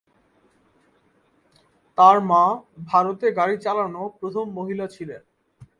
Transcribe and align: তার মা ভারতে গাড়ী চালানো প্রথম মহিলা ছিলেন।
তার 1.97 2.17
মা 2.21 2.43
ভারতে 2.85 3.27
গাড়ী 3.31 3.55
চালানো 3.57 4.01
প্রথম 4.19 4.45
মহিলা 4.57 4.85
ছিলেন। 4.87 5.21